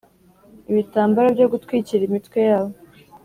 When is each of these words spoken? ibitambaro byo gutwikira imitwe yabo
ibitambaro 0.71 1.27
byo 1.35 1.47
gutwikira 1.51 2.01
imitwe 2.05 2.39
yabo 2.49 2.75